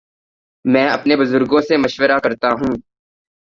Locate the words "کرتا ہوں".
2.23-2.73